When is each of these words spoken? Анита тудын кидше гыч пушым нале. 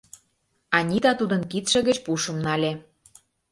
Анита 0.77 1.11
тудын 1.19 1.41
кидше 1.51 1.79
гыч 1.87 1.97
пушым 2.05 2.37
нале. 2.45 2.71